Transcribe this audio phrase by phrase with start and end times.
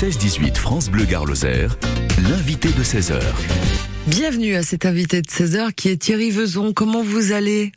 [0.00, 1.76] 16-18 France Bleu Gare-Lozère,
[2.28, 3.20] l'invité de 16h.
[4.08, 6.72] Bienvenue à cet invité de 16h qui est Thierry Vezon.
[6.72, 7.70] Comment vous allez?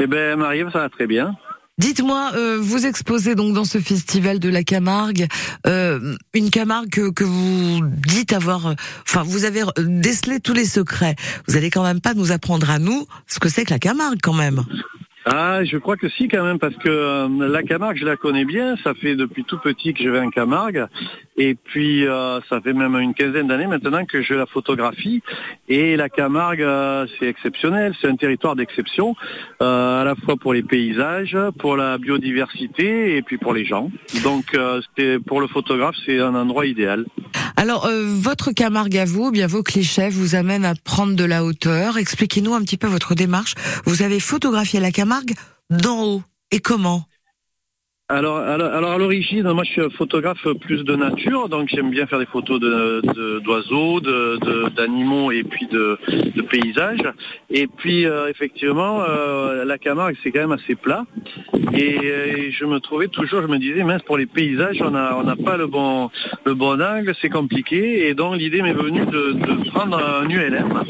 [0.00, 1.34] Eh bien, Marie, ça va très bien.
[1.76, 5.26] Dites-moi, euh, vous exposez donc dans ce festival de la Camargue
[5.66, 10.66] euh, une Camargue que, que, vous dites avoir, euh, enfin vous avez décelé tous les
[10.66, 11.16] secrets.
[11.48, 14.20] Vous allez quand même pas nous apprendre à nous ce que c'est que la Camargue
[14.22, 14.62] quand même.
[15.26, 18.44] Ah, je crois que si quand même, parce que euh, la Camargue, je la connais
[18.44, 18.76] bien.
[18.84, 20.86] Ça fait depuis tout petit que je vais en Camargue.
[21.36, 25.22] Et puis, euh, ça fait même une quinzaine d'années maintenant que je la photographie.
[25.68, 27.94] Et la Camargue, euh, c'est exceptionnel.
[28.00, 29.16] C'est un territoire d'exception,
[29.60, 33.90] à la fois pour les paysages, pour la biodiversité et puis pour les gens.
[34.22, 34.56] Donc,
[35.26, 37.04] pour le photographe, c'est un endroit idéal.
[37.56, 41.98] Alors, votre Camargue à vous, bien vos clichés vous amènent à prendre de la hauteur.
[41.98, 43.54] Expliquez-nous un petit peu votre démarche.
[43.84, 45.34] Vous avez photographié la Camargue
[45.70, 46.22] d'en haut.
[46.50, 47.06] Et comment?
[48.10, 52.18] Alors, alors, à l'origine, moi je suis photographe plus de nature, donc j'aime bien faire
[52.18, 55.98] des photos d'oiseaux, de, d'animaux et puis de,
[56.50, 57.10] paysages.
[57.48, 61.06] Et puis euh, effectivement, euh, la Camargue c'est quand même assez plat.
[61.72, 65.42] Et, je me trouvais toujours, je me disais, mince pour les paysages, on n'a on
[65.42, 66.10] pas le bon
[66.44, 68.06] le bon angle, c'est compliqué.
[68.06, 70.82] Et donc l'idée m'est venue de, prendre un ULM.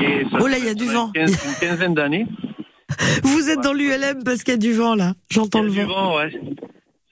[0.00, 1.10] Et oh là, il y a du vent.
[1.16, 1.26] une
[1.60, 2.26] quinzaine d'années.
[3.22, 5.14] Vous êtes dans l'ULM parce qu'il y a du vent là.
[5.30, 5.74] J'entends le vent.
[5.74, 6.32] Du vent, ouais.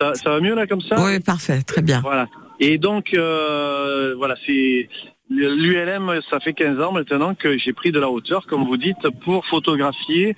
[0.01, 2.01] Ça, va mieux là comme ça Oui, parfait, très bien.
[2.01, 2.29] Voilà.
[2.61, 4.89] Et donc, euh, voilà, c'est
[5.31, 9.09] l'ULM, ça fait 15 ans maintenant que j'ai pris de la hauteur, comme vous dites,
[9.25, 10.37] pour photographier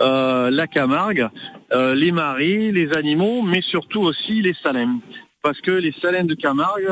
[0.00, 1.28] euh, la Camargue,
[1.72, 5.00] euh, les maris, les animaux, mais surtout aussi les salins.
[5.42, 6.88] Parce que les salins de Camargue,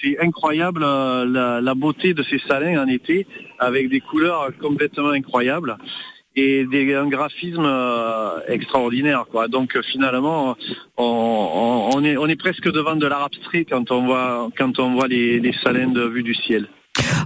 [0.00, 3.26] c'est incroyable la, la, beauté de ces salins en été,
[3.58, 5.76] avec des couleurs complètement incroyables
[6.38, 9.24] et des, un graphisme euh, extraordinaire.
[9.30, 9.48] Quoi.
[9.48, 10.56] Donc euh, finalement,
[10.96, 15.08] on, est, on est presque devant de l'art abstrait quand on voit, quand on voit
[15.08, 16.68] les, les salins de vue du ciel.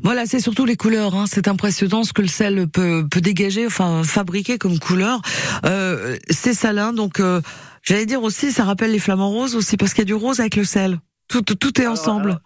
[0.02, 1.14] Voilà, c'est surtout les couleurs.
[1.14, 1.24] Hein.
[1.26, 5.20] C'est impressionnant ce que le sel peut, peut dégager, enfin fabriquer comme couleur.
[5.64, 7.40] Euh, c'est salin, donc euh,
[7.82, 10.40] j'allais dire aussi, ça rappelle les flamants roses aussi parce qu'il y a du rose
[10.40, 10.98] avec le sel.
[11.28, 12.40] Tout, tout est ensemble.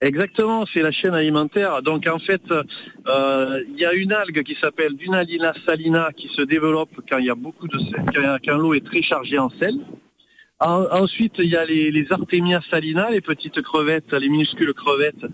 [0.00, 1.82] Exactement, c'est la chaîne alimentaire.
[1.82, 6.42] Donc en fait, euh, il y a une algue qui s'appelle Dunalina salina qui se
[6.42, 9.74] développe quand il y a beaucoup de sel, quand, l'eau est très chargée en sel.
[10.60, 15.26] ensuite, il y a les, les Artemia salina, les petites crevettes, les minuscules crevettes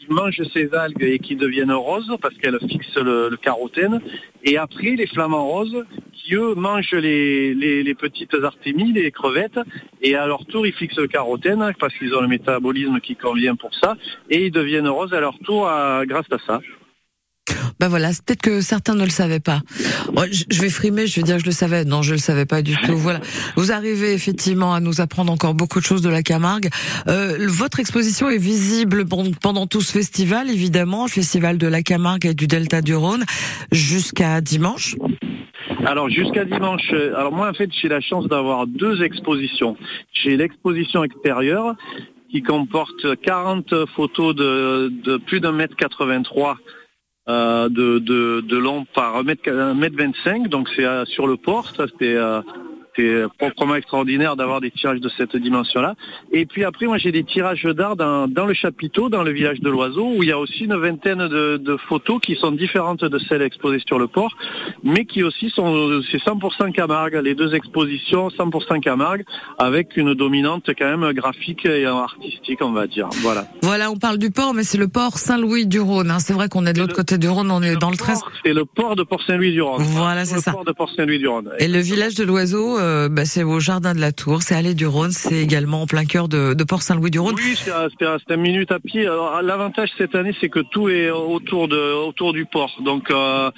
[0.00, 4.00] qui mangent ces algues et qui deviennent roses parce qu'elles fixent le, carotène.
[4.44, 9.60] Et après, les flamants roses qui, eux, mangent les, les, petites artémies, les crevettes,
[10.00, 13.56] et à leur tour, ils fixent le carotène parce qu'ils ont le métabolisme qui convient
[13.56, 13.96] pour ça,
[14.30, 15.70] et ils deviennent roses à leur tour
[16.06, 16.60] grâce à ça.
[17.80, 19.62] Ben voilà, peut-être que certains ne le savaient pas.
[20.30, 21.86] je vais frimer, je vais dire je le savais.
[21.86, 22.94] Non, je le savais pas du tout.
[22.94, 23.20] Voilà,
[23.56, 26.68] vous arrivez effectivement à nous apprendre encore beaucoup de choses de la Camargue.
[27.08, 29.06] Euh, votre exposition est visible
[29.40, 33.24] pendant tout ce festival, évidemment, le festival de la Camargue et du Delta du Rhône,
[33.72, 34.96] jusqu'à dimanche.
[35.86, 39.78] Alors jusqu'à dimanche, euh, alors moi en fait j'ai la chance d'avoir deux expositions.
[40.12, 41.76] J'ai l'exposition extérieure
[42.30, 46.79] qui comporte 40 photos de, de plus d'un mètre 83 euh,
[47.68, 51.86] de, de, de, long par 1m, mètre 25 donc c'est euh, sur le port, ça
[51.86, 52.16] c'était
[52.96, 55.94] c'est proprement extraordinaire d'avoir des tirages de cette dimension-là.
[56.32, 59.60] Et puis après, moi j'ai des tirages d'art dans, dans, le chapiteau, dans le village
[59.60, 63.04] de l'Oiseau, où il y a aussi une vingtaine de, de, photos qui sont différentes
[63.04, 64.36] de celles exposées sur le port,
[64.82, 69.24] mais qui aussi sont, c'est 100% Camargue, les deux expositions 100% Camargue,
[69.58, 73.08] avec une dominante quand même graphique et artistique, on va dire.
[73.22, 73.46] Voilà.
[73.62, 76.10] Voilà, on parle du port, mais c'est le port Saint-Louis-du-Rhône.
[76.10, 76.18] Hein.
[76.18, 78.20] C'est vrai qu'on est de l'autre côté du Rhône, on est dans le 13.
[78.44, 79.82] C'est le port de Port-Saint-Louis-du-Rhône.
[79.82, 80.50] Voilà, c'est ça.
[80.50, 81.50] Le port de Port-Saint-Louis-du-Rhône.
[81.58, 84.74] Et le village de l'Oiseau, euh, bah, c'est au jardin de la Tour, c'est allée
[84.74, 87.34] du Rhône, c'est également en plein cœur de, Port-Saint-Louis-du-Rhône.
[87.36, 89.04] Oui, c'est à, minute à pied.
[89.42, 93.50] L'avantage cette année, c'est que tout est autour de autour du port, donc euh,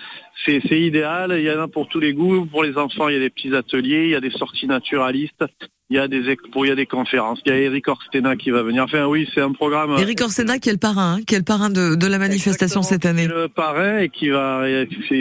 [0.44, 1.34] c'est idéal.
[1.36, 2.46] Il y en a pour tous les goûts.
[2.46, 5.44] Pour les enfants, il y a des petits ateliers, il y a des sorties naturalistes
[5.92, 7.40] il y a des expos, il y a des conférences.
[7.44, 8.84] Il y a Eric Orsena qui va venir.
[8.84, 9.94] Enfin, oui, c'est un programme.
[9.98, 12.82] Eric Orsena qui est le parrain, hein, qui est le parrain de, de la manifestation
[12.82, 13.26] cette année.
[13.26, 14.64] Le parrain et qui va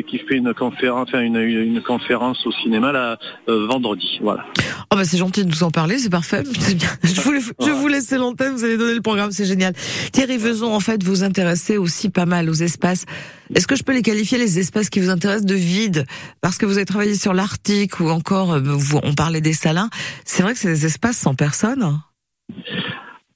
[0.07, 3.18] qui fait une conférence, enfin une, une conférence au cinéma là,
[3.50, 4.19] euh, vendredi.
[4.21, 4.45] Voilà.
[4.91, 6.44] Oh bah c'est gentil de nous en parler, c'est parfait.
[6.75, 6.88] Bien.
[7.03, 9.74] Je vous, je vous laisse l'antenne, vous allez donner le programme, c'est génial.
[10.13, 13.06] Thierry Vezon, en fait, vous intéressez aussi pas mal aux espaces.
[13.53, 16.06] Est-ce que je peux les qualifier les espaces qui vous intéressent de vide?
[16.39, 18.62] Parce que vous avez travaillé sur l'Arctique ou encore, euh,
[19.03, 19.89] on parlait des salins.
[20.24, 22.01] C'est vrai que des espaces sans personne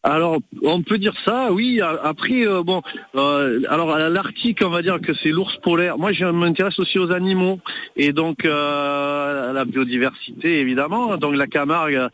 [0.08, 1.82] alors, on peut dire ça, oui.
[1.82, 2.84] Après, euh, bon,
[3.16, 5.98] euh, alors l'Arctique, on va dire que c'est l'ours polaire.
[5.98, 7.60] Moi, je m'intéresse aussi aux animaux
[7.96, 11.18] et donc euh, à la biodiversité, évidemment.
[11.18, 12.10] Donc la Camargue, euh,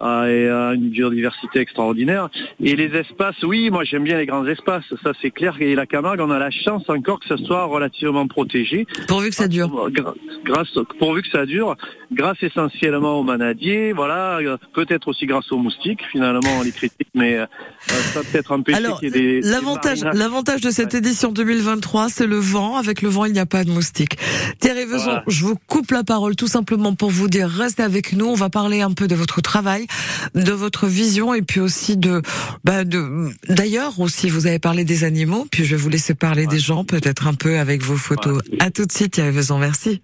[0.00, 2.28] et à une biodiversité extraordinaire.
[2.62, 5.56] Et les espaces, oui, moi j'aime bien les grands espaces, ça c'est clair.
[5.60, 8.86] Et la Camargue, on a la chance encore que ce soit relativement protégé.
[9.08, 9.90] Pourvu que ça dure.
[10.44, 11.76] Grâce, pourvu que ça dure,
[12.12, 14.38] grâce essentiellement aux manadiers, voilà,
[14.74, 16.00] peut-être aussi grâce aux moustiques.
[16.12, 17.46] Finalement, on les critique, mais euh,
[17.88, 22.76] ça peut-être empêcher Alors, l'avantage, l'avantage de cette édition 2023, c'est le vent.
[22.76, 24.16] Avec le vent, il n'y a pas de moustiques.
[24.60, 28.26] Thierry Vezon, je vous coupe la parole tout simplement pour vous dire, restez avec nous.
[28.26, 29.85] On va parler un peu de votre travail,
[30.34, 32.22] de votre vision et puis aussi de,
[32.64, 36.46] bah de, d'ailleurs aussi, vous avez parlé des animaux, puis je vais vous laisser parler
[36.46, 38.42] des gens, peut-être un peu avec vos photos.
[38.60, 40.02] À tout de suite, Vezon, merci.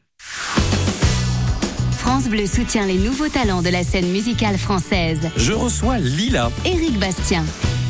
[1.98, 5.20] France Bleu soutient les nouveaux talents de la scène musicale française.
[5.36, 6.50] Je reçois Lila.
[6.64, 7.44] Éric Bastien.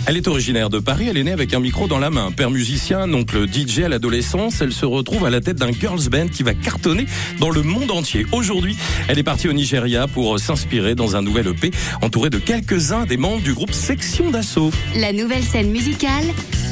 [0.04, 2.32] Elle est originaire de Paris, elle est née avec un micro dans la main.
[2.32, 6.26] Père musicien, oncle DJ à l'adolescence, elle se retrouve à la tête d'un girls band
[6.26, 7.06] qui va cartonner
[7.38, 8.26] dans le monde entier.
[8.32, 8.76] Aujourd'hui,
[9.06, 11.70] elle est partie au Nigeria pour s'inspirer dans un nouvel EP
[12.02, 14.72] entouré de quelques-uns des membres du groupe Section d'Assaut.
[14.96, 16.24] La nouvelle scène musicale,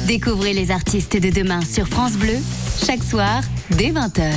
[0.07, 2.35] découvrez les artistes de demain sur France Bleu,
[2.85, 3.41] chaque soir
[3.71, 4.29] dès 20h.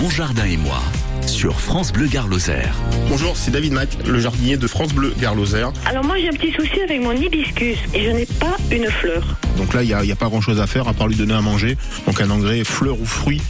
[0.00, 0.80] Mon jardin et moi
[1.26, 2.28] sur France Bleu Gare
[3.08, 5.34] Bonjour, c'est David Mac, le jardinier de France Bleu Gare
[5.86, 9.36] Alors moi j'ai un petit souci avec mon hibiscus et je n'ai pas une fleur.
[9.56, 11.40] Donc là, il n'y a, pas grand chose à faire à part lui donner à
[11.40, 11.76] manger.
[12.06, 13.40] Donc un engrais fleur ou fruit.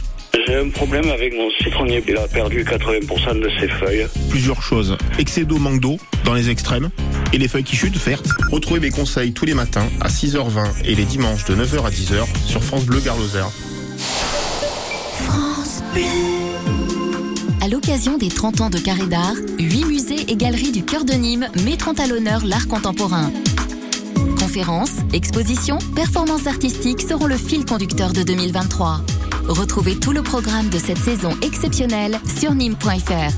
[0.47, 2.03] J'ai un problème avec mon citronnier.
[2.07, 4.07] Il a perdu 80% de ses feuilles.
[4.29, 4.97] Plusieurs choses.
[5.19, 6.89] Excès d'eau, manque d'eau dans les extrêmes.
[7.33, 8.29] Et les feuilles qui chutent vertes.
[8.51, 12.25] Retrouvez mes conseils tous les matins à 6h20 et les dimanches de 9h à 10h
[12.45, 13.17] sur France Bleu Gare
[17.91, 21.49] l'occasion des 30 ans de Carré d'Art, 8 musées et galeries du cœur de Nîmes
[21.65, 23.33] mettront à l'honneur l'art contemporain.
[24.39, 29.01] Conférences, expositions, performances artistiques seront le fil conducteur de 2023.
[29.49, 33.33] Retrouvez tout le programme de cette saison exceptionnelle sur nîmes.fr.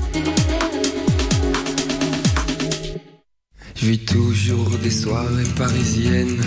[3.74, 6.40] Je vis toujours des soirées parisiennes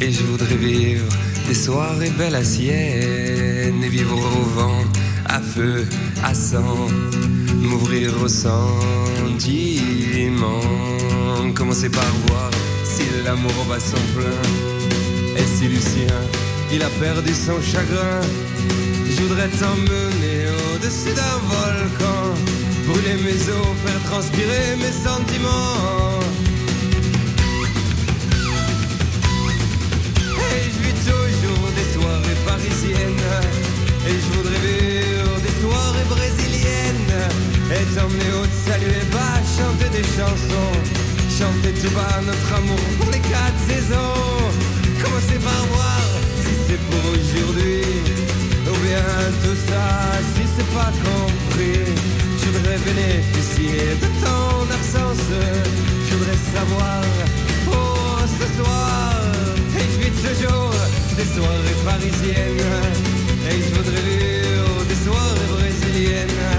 [0.00, 1.06] et je voudrais vivre
[1.46, 4.84] des soirées belles à sienne et vivre au vent
[5.26, 5.86] à feu,
[6.24, 6.88] à sang,
[7.60, 8.60] m'ouvrir au sentiment.
[11.54, 12.50] Commencer par voir
[12.84, 14.42] si l'amour va son plein.
[15.36, 16.16] Et si Lucien,
[16.72, 18.20] il a perdu son chagrin,
[19.06, 22.22] je voudrais t'emmener au-dessus d'un volcan,
[22.86, 26.20] brûler mes os, faire transpirer mes sentiments.
[30.52, 33.26] Et je vis toujours des soirées parisiennes,
[34.08, 34.89] et je voudrais vivre
[35.80, 37.12] soirée brésilienne.
[37.72, 40.76] Et t'emmener au saluer bas, chanter des chansons.
[41.38, 44.50] Chanter tout bas notre amour pour les quatre saisons.
[45.02, 46.02] Commencer par voir
[46.42, 47.84] si c'est pour aujourd'hui
[48.70, 49.06] Ou bien
[49.42, 49.86] tout ça
[50.34, 51.86] si c'est pas compris.
[52.40, 55.26] Je voudrais bénéficier de ton absence.
[56.06, 57.00] Je voudrais savoir
[57.72, 59.14] oh ce soir.
[59.78, 60.74] Et je vis toujours
[61.16, 63.19] des soirées parisiennes
[63.50, 65.50] Et je voudrais vivre des soirées
[66.28, 66.49] mais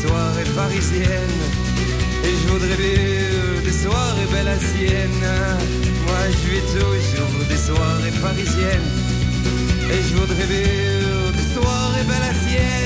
[0.00, 1.42] soirées parisiennes.
[2.24, 5.24] Et je voudrais bien des soirées belles à Sienne.
[6.06, 8.90] Moi je vis toujours des soirées parisiennes.
[9.92, 12.79] Et je voudrais bien des soirées belles à Sienne.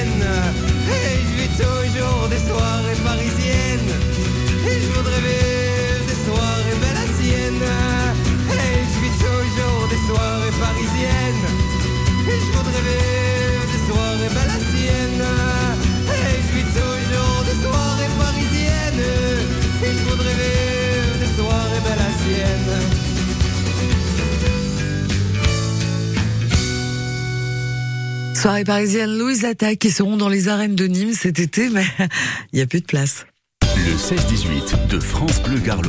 [28.45, 31.87] Soirée parisienne Louise Attaque qui seront dans les arènes de Nîmes cet été, mais
[32.53, 33.25] il n'y a plus de place.
[33.63, 35.81] Le 16-18 de France Bleu Gare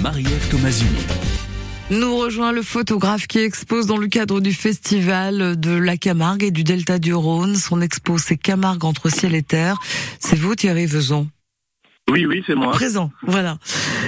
[0.00, 0.88] Marie-Ève Tomasini.
[1.90, 6.52] Nous rejoint le photographe qui expose dans le cadre du festival de la Camargue et
[6.52, 7.56] du Delta du Rhône.
[7.56, 9.80] Son expo, c'est Camargue entre ciel et terre.
[10.20, 11.26] C'est vous, Thierry Vezon
[12.10, 12.72] Oui, oui, c'est moi.
[12.72, 13.56] Présent, voilà.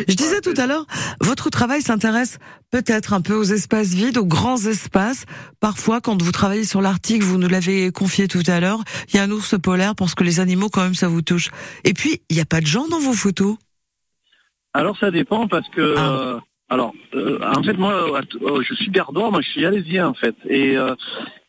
[0.07, 0.85] Je disais tout à l'heure,
[1.21, 2.39] votre travail s'intéresse
[2.71, 5.25] peut-être un peu aux espaces vides, aux grands espaces.
[5.61, 9.19] Parfois, quand vous travaillez sur l'article, vous nous l'avez confié tout à l'heure, il y
[9.19, 11.51] a un ours polaire parce que les animaux, quand même, ça vous touche.
[11.85, 13.57] Et puis, il n'y a pas de gens dans vos photos?
[14.75, 15.95] Alors ça dépend parce que...
[15.97, 16.11] Ah.
[16.11, 20.15] euh, alors, euh, en fait, moi, euh, je suis gardois, moi je suis alésien en
[20.15, 20.35] fait.
[20.49, 20.77] Et,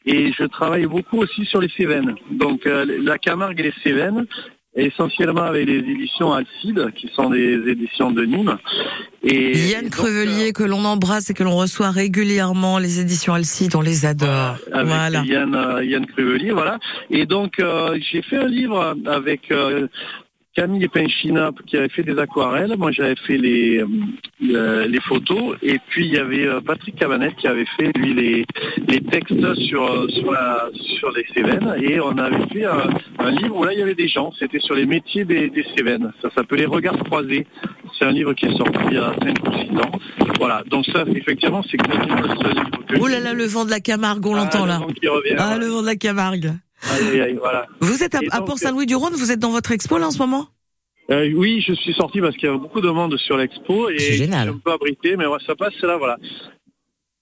[0.05, 2.15] et je travaille beaucoup aussi sur les Cévennes.
[2.31, 4.27] Donc euh, la Camargue et les Cévennes,
[4.85, 8.57] essentiellement avec les éditions Alcide, qui sont des éditions de Nîmes.
[9.23, 13.75] Et, Yann donc, Crevelier, que l'on embrasse et que l'on reçoit régulièrement, les éditions Alcide,
[13.75, 14.57] on les adore.
[14.71, 15.23] avec Voilà.
[15.23, 16.79] Yann, euh, Yann Cruvelier, voilà.
[17.09, 19.87] Et donc, euh, j'ai fait un livre avec euh,
[20.57, 22.73] Camille Penchina qui avait fait des aquarelles.
[22.79, 23.83] Moi, j'avais fait les,
[24.55, 25.55] euh, les photos.
[25.61, 28.43] Et puis, il y avait euh, Patrick Cabanette qui avait fait, lui, les,
[28.87, 31.75] les textes sur, euh, sur, la, sur les Cévennes.
[31.79, 34.31] Et on avait fait un, un livre où là, il y avait des gens.
[34.39, 36.11] C'était sur les métiers des, des Cévennes.
[36.23, 37.45] Ça s'appelait Regards croisés.
[37.99, 39.91] C'est un livre qui est sorti il y a 5 ou 6 ans.
[40.39, 40.63] Voilà.
[40.71, 43.79] Donc ça, effectivement, c'est exactement ce livre que Oh là là, le vent de la
[43.79, 44.77] Camargue, on l'entend Ah, le là.
[44.79, 45.57] vent qui revient, Ah, voilà.
[45.59, 46.51] le vent de la Camargue.
[47.39, 47.67] Voilà.
[47.81, 50.47] Vous êtes à, Port-Saint-Louis-du-Rhône, vous êtes dans votre expo là en ce moment?
[51.09, 53.97] Euh, oui, je suis sorti parce qu'il y a beaucoup de monde sur l'expo et
[53.97, 56.17] je suis un peu abrité, mais ouais, ça passe là, voilà.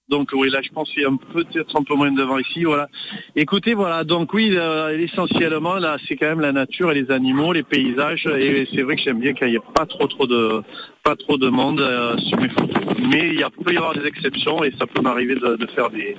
[0.08, 2.64] Donc oui, là je pense qu'il y a peut-être un peu moins de vent ici,
[2.64, 2.88] voilà.
[3.34, 7.52] Écoutez, voilà, donc oui, euh, essentiellement là, c'est quand même la nature et les animaux,
[7.52, 10.62] les paysages, et c'est vrai que j'aime bien qu'il n'y ait pas trop trop de
[11.02, 12.82] pas trop de monde euh, sur mes photos.
[12.98, 15.66] Mais il y a, peut y avoir des exceptions et ça peut m'arriver de, de
[15.74, 16.16] faire des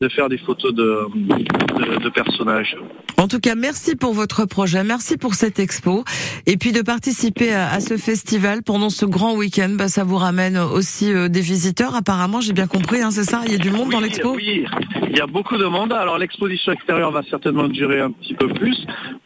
[0.00, 2.76] de faire des photos de, personnages.
[3.18, 6.04] En tout cas, merci pour votre projet, merci pour cette expo,
[6.44, 9.70] et puis de participer à, à ce festival pendant ce grand week-end.
[9.72, 13.40] Bah, ça vous ramène aussi euh, des visiteurs, apparemment, j'ai bien compris, hein, c'est ça
[13.46, 14.34] Il y a du monde dans l'expo?
[14.36, 14.64] Oui,
[15.10, 15.92] il y a beaucoup de monde.
[15.94, 18.76] Alors l'exposition extérieure va certainement durer un petit peu plus.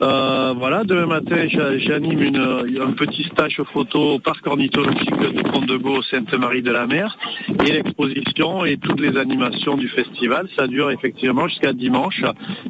[0.02, 5.42] Euh, voilà, demain matin, j'a- j'anime euh, un petit stage photo au parc ornithologique de
[5.42, 7.18] Pont-de-Gau, Sainte-Marie-de-la-Mer.
[7.66, 12.22] Et l'exposition et toutes les animations du festival, ça dure effectivement jusqu'à dimanche.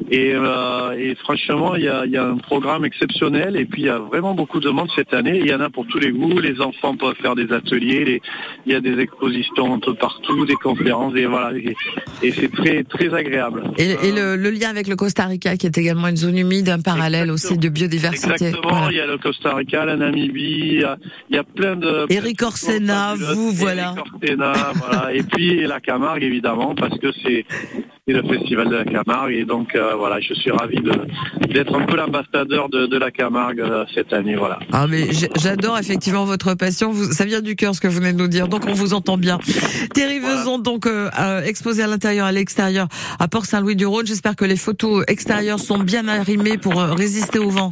[0.09, 3.55] Et, euh, et franchement, il y a, il y a un programme exceptionnel.
[3.55, 5.39] Et puis il y a vraiment beaucoup de monde cette année.
[5.39, 6.39] Il y en a pour tous les goûts.
[6.39, 8.21] Les enfants peuvent faire des ateliers.
[8.65, 11.15] il y a des expositions un peu partout, des conférences.
[11.15, 11.57] Et voilà.
[11.57, 11.75] Et,
[12.23, 13.63] et c'est très très agréable.
[13.77, 16.69] Et, et le, le lien avec le Costa Rica, qui est également une zone humide,
[16.69, 18.31] un parallèle aussi de biodiversité.
[18.31, 18.91] Exactement, Voilà.
[18.91, 20.41] il y a le Costa Rica, la Namibie,
[20.73, 20.97] il y a,
[21.29, 22.05] il y a plein de...
[22.09, 23.95] Eric Orsena, vous, Eric voilà.
[23.97, 25.13] Orsena, voilà.
[25.13, 27.45] Et puis la Camargue, évidemment, parce que c'est
[28.13, 29.33] le festival de la Camargue.
[29.33, 30.77] Et donc, euh, voilà, je suis ravi
[31.49, 34.59] d'être un peu l'ambassadeur de, de la Camargue euh, cette année, voilà.
[34.71, 35.07] Ah mais
[35.39, 36.91] j'adore effectivement votre passion.
[36.91, 38.93] Vous, ça vient du cœur ce que vous venez de nous dire, donc on vous
[38.93, 39.39] entend bien.
[39.93, 41.09] Thierry Vezon, donc euh,
[41.43, 42.87] exposé à l'intérieur, à l'extérieur,
[43.19, 44.05] à Port-Saint-Louis-du-Rhône.
[44.05, 47.71] J'espère que les photos extérieures sont bien arrimées pour résister au vent.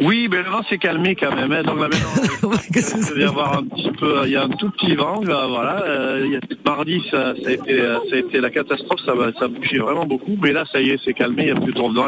[0.00, 1.52] Oui, mais le vent s'est calmé quand même.
[1.52, 1.62] hein.
[1.62, 2.50] Donc là, maintenant,
[3.16, 5.82] il y avoir un petit peu, il y a un tout petit vent, là, voilà.
[5.84, 9.00] Euh, il y a- mardi, ça, ça a été, euh, ça a été la catastrophe,
[9.04, 11.60] ça, ça bougeait vraiment beaucoup, mais là, ça y est, c'est calmé, il n'y a
[11.60, 12.06] plus trop de vent.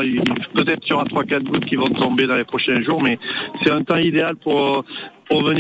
[0.55, 3.19] Peut-être qu'il y aura trois, quatre gouttes qui vont tomber dans les prochains jours, mais
[3.63, 4.85] c'est un temps idéal pour,
[5.29, 5.51] pour venir